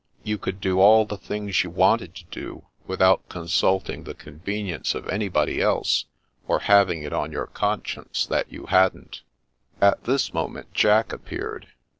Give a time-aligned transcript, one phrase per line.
[0.23, 5.07] You could do all the things you wanted to do, without consulting the convenience of
[5.09, 6.05] anybody else,
[6.47, 9.21] or having it on your conscience that you hadn't.
[9.79, 11.67] At this moment Jack appeared.